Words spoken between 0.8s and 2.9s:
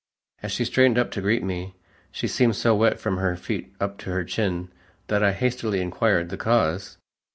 up to greet me, she seemed so